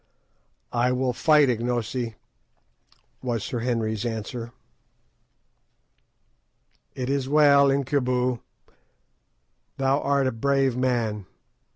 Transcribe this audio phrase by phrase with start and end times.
[0.73, 2.15] "I will fight, Ignosi,"
[3.21, 4.51] was Sir Henry's answer.
[6.95, 8.39] "It is well, Incubu;
[9.77, 11.27] thou art a brave man.